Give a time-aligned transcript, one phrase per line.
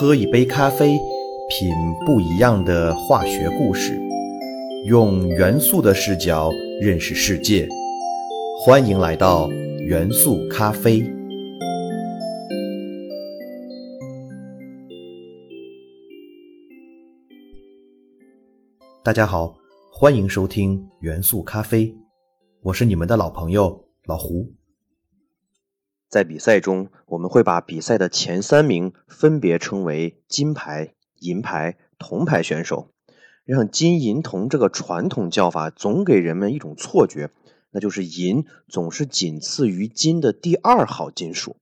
[0.00, 0.96] 喝一杯咖啡，
[1.48, 1.74] 品
[2.06, 4.00] 不一样的化学故事，
[4.86, 7.66] 用元素的视角认识世界。
[8.64, 9.48] 欢迎来到
[9.88, 11.04] 元素咖啡。
[19.02, 19.52] 大家好，
[19.92, 21.92] 欢迎收听元素咖啡，
[22.62, 24.57] 我是你们的老朋友老胡。
[26.08, 32.90] 在比赛中，我们会把比赛的前三名分别称为金牌、银牌、铜牌选手，
[33.44, 37.30] 让金银铜这个传统叫法总给人们一种错觉，
[37.70, 41.56] 那就是银总是仅次于金的第二号金属。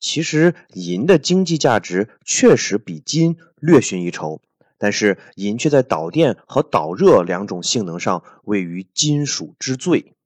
[0.00, 4.42] 其实，银的经济价值确实比金略逊一筹，
[4.78, 10.16] 但是银却在导电和导热两种性能上位于金属之最。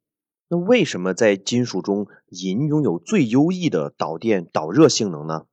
[0.51, 5.45] 那为什么在金属中银拥有最优异的导电导热性能呢？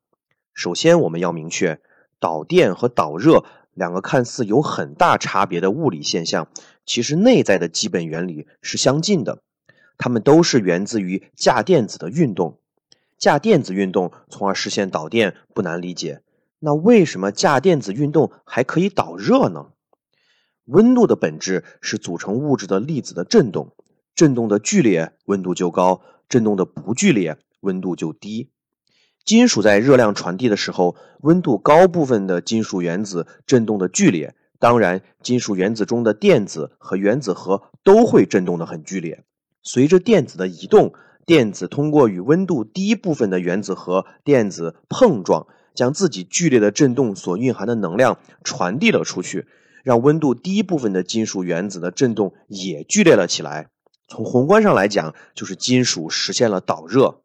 [0.54, 1.82] 首先，我们要明确，
[2.18, 6.48] 导电和导热两个看似有很大差别的物理现象，
[6.86, 9.44] 其实内在的基本原理是相近的。
[9.98, 12.60] 它们都是源自于价电子的运动，
[13.18, 16.22] 价电子运动从而实现导电不难理解。
[16.60, 19.68] 那为什么价电子运动还可以导热呢？
[20.64, 23.76] 温度的本质是组成物质的粒子的振动。
[24.16, 28.50] 振动的剧烈，温度就高；振动的不剧烈，温度就低。
[29.26, 39.24] 金属在热量传递的时候，温度高部分的金属原子振动的剧烈，当然，金属原子中的电子和原子核都会振动的很剧烈。
[39.62, 40.94] 随着电子的移动，
[41.26, 49.48] 电子通过与温度低部分的原子核电子碰撞，将自己剧烈的振动所蕴含的能量传递了出去，
[49.84, 53.70] 让温度低部分的金属原子的振动也剧烈了起来。
[54.08, 57.22] 从宏观上来讲，就是金属实现了导热。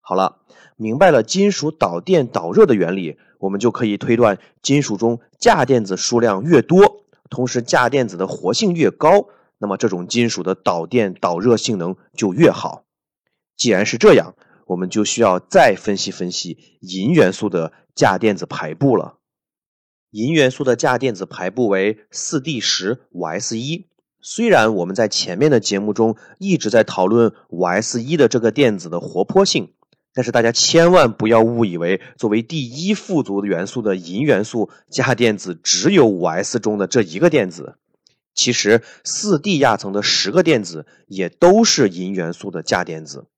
[0.00, 0.38] 好了，
[0.76, 9.26] 明白了金属导电导热的原理，我们就可以推断，金属中价电子数量越多，同时价电子的活性越高，
[9.58, 12.84] 那么这种金属的导电导热性能就越好。
[13.56, 14.36] 既然是这样，
[14.66, 19.18] 我们就需要再分析分析银元素的价电子排布了。
[20.10, 23.86] 银元素的价电子排布为四 d 十五 s 一。
[24.28, 29.72] 虽然我们在前面的节目中一直在讨论五 s 一的这个电子的活泼性，
[30.12, 37.76] 但是大家千万不要误以为作为第一富足的元素的银元素价电子只有五 s 中的这一个电子。
[38.34, 43.28] 其实四 d 亚层的十个电子也都是银元素的价电子。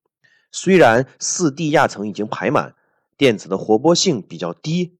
[0.50, 2.75] 虽然四 d 亚层已经排满，
[3.19, 4.97] 电子的活泼性比较低。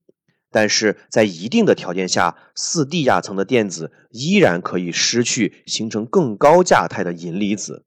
[0.51, 7.85] 但是在一定的条件下，四 d 亚层的电子依然可以失去，形成更高价态的银离子，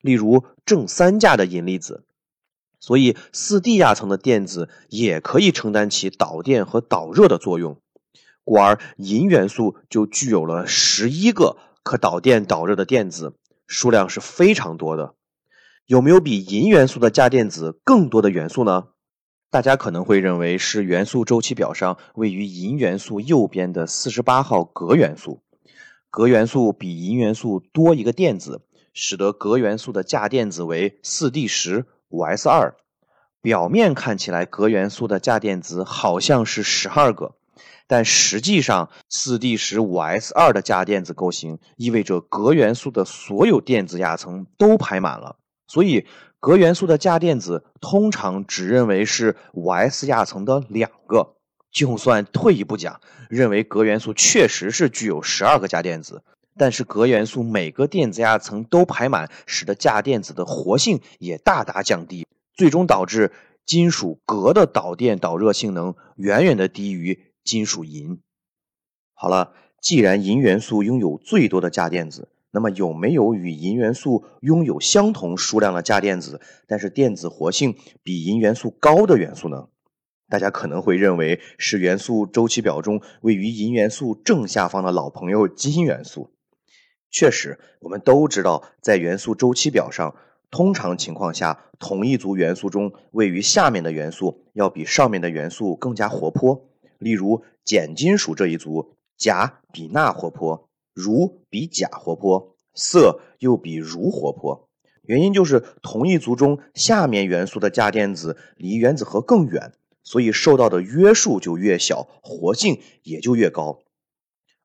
[0.00, 2.04] 例如正三价的银离子。
[2.78, 7.80] 所以四 d 亚层的电子也可以承担起导电和导热的作用，
[8.44, 13.34] 故而银元素就具有了十一个可导电导热的电子，
[13.66, 15.14] 数量是非常多的。
[15.86, 18.88] 有没有比银元素的价电子更多的元素呢？
[19.56, 25.40] 大家可能会认为是元素周期表上位于银元素右边的四十八号镉元素，
[26.10, 28.60] 镉元素比银元素多一个电子，
[28.92, 32.76] 使得镉元素的价电子为四 d 十五 s 二。
[33.40, 37.34] 表面看起来镉元素的价电子好像是十二个，
[37.86, 46.06] 但实际上四 d 十五 s 二的价电子构型意味着镉元素的所有电子亚层都排满了，所以。
[46.38, 51.34] 镉元素的价电子通常只认为是五 s 亚层的两个，
[51.72, 56.22] 就算退一步讲，认为镉元素确实是具有十二个价电子，
[56.56, 63.32] 但是镉元素每个电子亚层都排满，使得价电子的活性也大大降低，最终导致
[63.64, 68.20] 金属镉的导电导热性能远远的低于金属银。
[69.14, 72.28] 好了，既然银元素拥有最多的价电子。
[72.56, 79.68] 那么有没有与银元素拥有相同数量的价电子，但是电子活性比银元素高的元素呢？
[80.30, 86.30] 大家可能会认为是元素周期表中位于银元素正下方的老朋友金元素。
[87.10, 90.16] 确实，我们都知道，在元素周期表上，
[90.50, 96.70] 通常情况下，同一组元素中位于下面的元素要比上面的元素更加活泼。
[96.98, 100.65] 例如，碱金属这一组，钾比钠活泼。
[100.96, 104.70] 如比钾活泼，色又比如活泼，
[105.02, 113.80] 原因就是同一族中下面元素的价电子离原子核更远，所以受到的约束就越小，活性也就越高。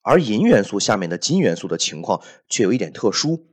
[0.01, 3.47] 而银元素下面的金元素的情况却有一点特殊，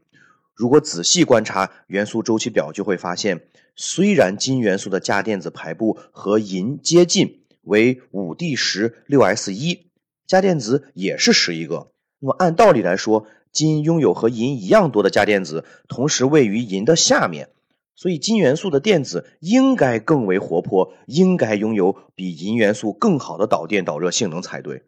[0.54, 9.90] 如果仔细观察元素周期表，就会发现，虽然金元素的价电子排布和银接近，为五 D 十六 S 一，
[10.28, 11.90] 价电子也是十一个。
[12.20, 17.50] 那么按道理来说，金拥有和银一样多的价电子，同时位于银的下面，
[17.94, 24.82] 所以金元素的电子应该更为活泼，应该拥有比银元素更好的导电导热性能才对。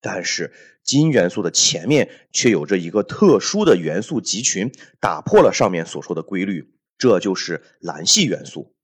[0.00, 0.52] 但是
[0.82, 4.70] 金元素的前面却有着一个特殊的元素集群，
[5.00, 8.74] 打破了上面所说的规律，这就是镧系元素。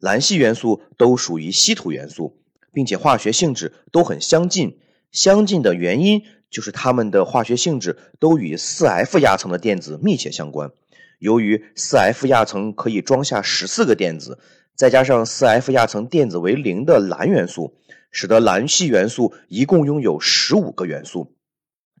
[0.00, 4.80] 镧系元素都属于稀土元素，并且化学性质都很相近。
[5.12, 10.70] 相近的原因就是它们的化学性质都与 4F 亚层的电子密切相关。
[11.18, 14.38] 由于 4F 亚层可以装下十四个电子，
[14.74, 17.74] 再加上 4F 亚层电子为零的镧元素。
[18.12, 21.34] 使得镧系元素一共拥有十五个元素，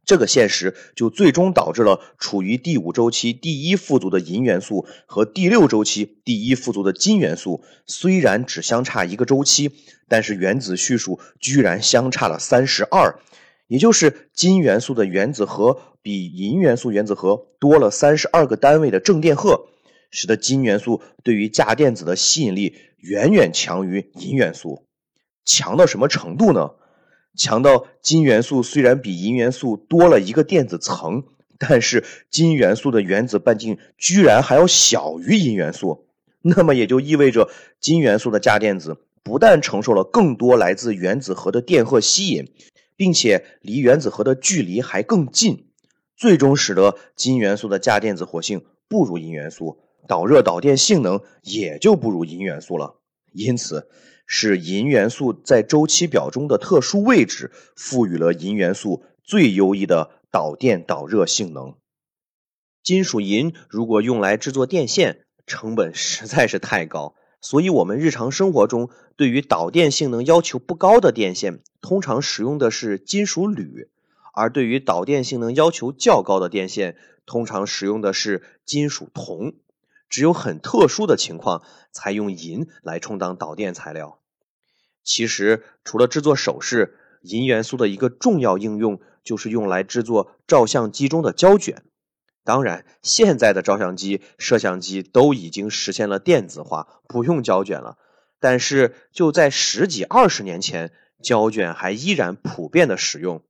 [0.06, 9.72] 这个现实就最终导致了处于第五周期第一富族的银元素和第六周期第一富族的金元素，虽然只相差一个周期，
[10.08, 13.18] 但是原子序数居然相差了三十二，
[13.66, 19.66] 也就是金元素的原子核比银元素原子核多了三十二个单位的正电荷，
[20.10, 24.84] 使得金元素对于价电子的吸引力远远强于银元素。
[25.44, 26.70] 强到什么程度呢？
[27.36, 31.24] 强到金元素虽然比银元素多了一个电子层，
[31.58, 36.06] 但是金元素的原子半径居然还要小于银元素。
[36.40, 42.48] 那么也就意味着金元素的价电子不但承受了更多来自原子核的电荷吸引，
[42.96, 45.68] 并且离原子核的距离还更近，
[46.16, 49.78] 最终使得金元素的价电子活性不如银元素，
[50.08, 53.00] 导热导电性能也就不如银元素了。
[53.32, 53.88] 因此。
[54.28, 61.76] 是银元素在周期表中的特殊位置，赋予了银元素最优异的导电导热性能。
[62.82, 73.88] 金属银如果用来制作电线，成本实在是太高，所以我们日常生活中对于导电性能要求不高的电线，通常使用的是金属铝；
[74.34, 79.54] 而对于导电性能要求较高的电线，通常使用的是金属铜。
[80.08, 84.18] 只有很特殊的情况，才用银来充当导电材料。
[85.02, 91.82] 其实，除了制作首饰，银元素的一个重要应用就是用来制作照相机中的胶卷。
[92.46, 97.98] 当然，现在的照相机、摄像机都已经实现了电子化，不用胶卷了。
[98.38, 103.42] 但是，就在十几二十年前，胶卷还依然普遍的使用。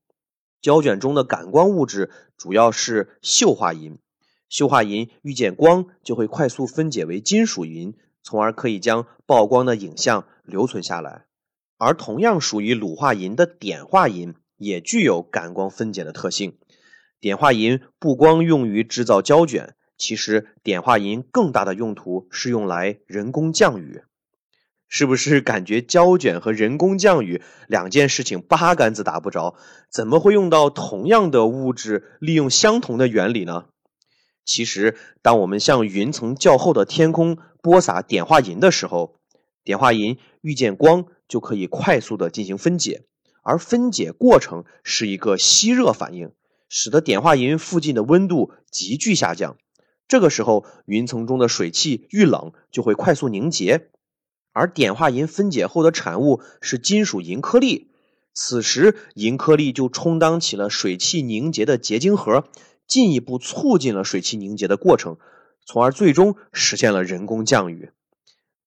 [0.63, 3.99] 胶卷中的感光物质主要是溴化银。
[4.51, 11.27] 溴化银遇见光就会快速分解为金属银，从而可以将曝光的影像留存下来。
[11.77, 16.57] 而同样属于卤化银的碘化银也具有感光分解的特性。
[17.21, 24.03] 碘化银不光用于制造胶卷，其实碘化银更大的用途是用来人工降雨。
[24.89, 29.57] 是不是感觉胶卷和人工降雨两件事情八竿子打不着？
[29.91, 33.65] 怎么会用到同样的物质，利用相同的原理呢？
[34.45, 39.17] 其实，当我们向云层较厚的天空播撒碘化银的时候，
[39.65, 43.03] 碘化银遇见光就可以快速的进行分解，
[43.43, 46.31] 而分解过程是一个吸热反应，
[46.69, 49.57] 使得碘化银附近的温度急剧下降。
[50.09, 53.89] 这个时候，云层中的水汽遇冷就会快速凝结，
[54.53, 57.90] 而碘化银分解后的产物是金属银颗粒，
[58.33, 62.45] 此时银颗粒就充当起了水汽凝结的结晶核。
[62.87, 65.17] 进一步促进了水汽凝结的过程，
[65.67, 67.90] 从而最终实现了人工降雨。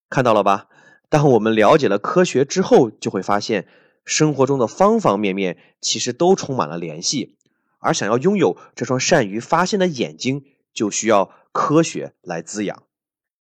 [0.09, 0.67] 看到了吧？
[1.07, 3.69] 当我们了解了科学之后，就会发现
[4.03, 7.37] 生活中的方方面面其实都充满了联系。
[7.79, 10.43] 而想要拥有这双善于发现的眼睛，
[10.73, 12.83] 就需要科学来滋养。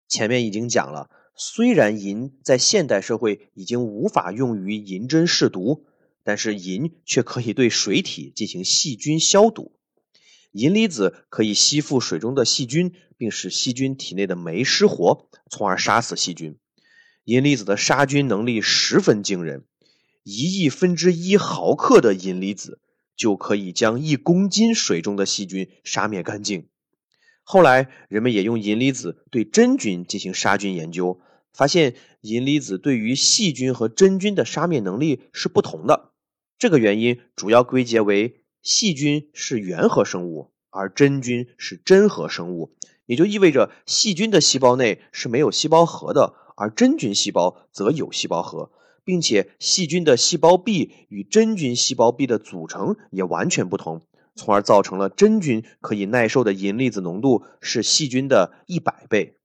[0.08, 5.86] 前面已经讲了，虽然银在现代社会已经无法用于银针试毒，
[6.24, 9.74] 但是银却可以对水体进行细菌消毒。
[10.52, 16.58] 银离子可以吸附水中的细菌，并使细菌体内的酶失活，从而杀死细菌。
[17.26, 19.66] 银离子的杀菌能力十分惊人，
[20.24, 22.80] 一亿分之一毫克的银离子
[23.20, 26.70] 就可以将一公斤水中的细菌杀灭干净。
[27.44, 31.20] 后来，人们也用银离子对真菌进行杀菌研究，
[31.54, 36.14] 发现银离子对于细菌和真菌的杀灭能力是不同的。
[36.58, 38.38] 这个原因主要归结为。
[38.62, 54.02] 细菌是原核生物，而真菌是真核生物，也就意味着细菌的细胞内是没有细胞核的，而真菌细胞则有细胞核，并且细菌的细胞壁与真菌细胞壁的组成也完全不同，
[54.36, 59.38] 从而造成了真菌可以耐受的银离子浓度是细菌的一百倍。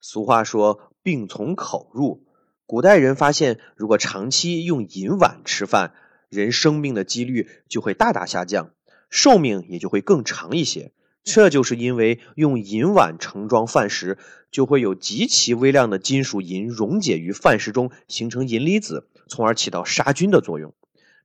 [0.00, 2.26] 俗话说“病从口入”，
[2.66, 5.94] 古代人发现，如果长期用银碗吃饭，
[6.28, 8.70] 人生病的几率就会大大下降，
[9.08, 10.92] 寿命也就会更长一些。
[11.24, 14.18] 这就是因为用银碗盛装饭食，
[14.50, 20.74] 就会有极其微量的金属银溶解于饭食中，形成银离子，从而起到杀菌的作用。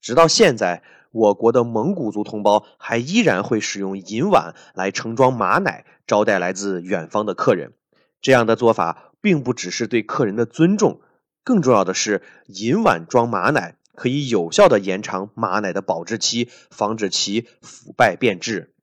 [0.01, 7.73] 直到现在，我国的蒙古族同胞还依然会使用银碗来盛装马奶，招待来自远方的客人。
[8.21, 11.01] 这样的做法并不只是对客人的尊重，
[11.43, 18.73] 更重要的是，银碗装马奶可以有效的延长马奶的保质期，防止其腐败变质。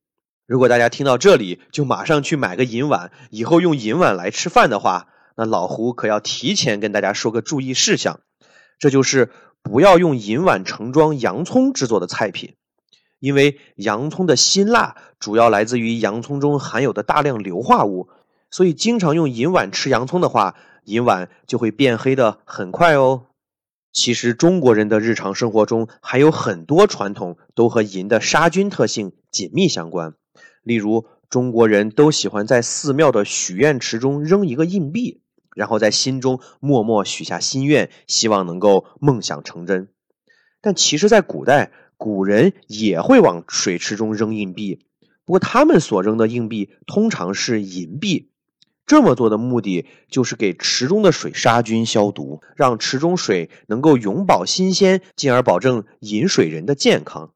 [0.46, 8.20] 如果大家听到这里就马上去买个银碗，以后用银碗来吃饭的话，那老胡可要提前跟大家说个注意事项，
[8.78, 12.54] 这就是不要用银碗盛装洋葱制作的菜品，
[13.18, 18.08] 因为洋葱的辛辣主要来自于洋葱中含有的大量硫化物，
[18.48, 23.26] 所以经常用银碗吃洋葱的话，银碗就会变黑的很快哦。
[23.92, 30.14] 其实中国人的日常生活中还有很多传统都和银的杀菌特性紧密相关。
[30.66, 35.20] 例如，中国人都喜欢在寺庙的许愿池中扔一个硬币，
[35.54, 39.86] 然后在心中默默许下心愿，希望能够梦想成真。
[40.60, 44.80] 但其实，在古代，古人也会往水池中扔硬币，
[45.24, 48.32] 不过他们所扔的硬币通常是银币。
[48.86, 57.30] 这么做的目的就是给池中的水杀菌消毒，让池中水能够永保新鲜，进而保证饮水人的健康。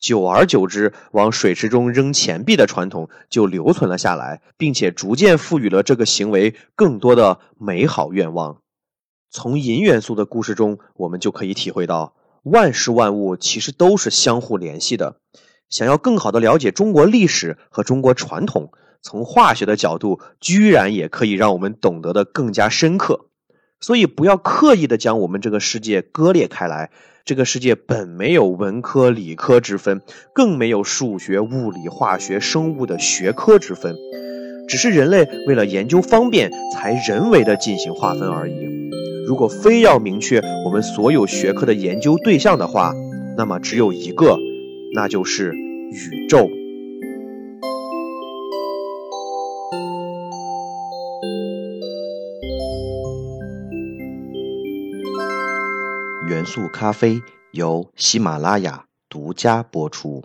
[0.00, 8.62] 久而久之，往水池中扔钱币的传统就留存了下来，并且逐渐赋予了这个行为更多的美好愿望。
[9.30, 12.14] 从银元素的故事中，我们就可以体会到，
[12.44, 15.16] 万事万物其实都是相互联系的。
[15.68, 18.70] 想要更好的了解中国历史和中国传统，
[19.02, 23.26] 从化学的角度，居然也可以让我们懂得的更加深刻。
[23.80, 26.90] 所以，不要刻意的将我们这个世界割裂开来。
[27.28, 30.00] 这个世界本没有文科理科之分，
[30.32, 33.94] 更没有数学、物理、化学、生物的学科之分，
[34.66, 38.54] 只是人类为了研究方便，才人为的进行划分而已。
[39.26, 42.94] 如果非要明确我们所有学科的研究对象的话，
[43.36, 44.38] 那么只有一个，
[44.94, 46.48] 那就是宇宙。
[56.48, 60.24] 速咖啡由喜马拉雅独家播出。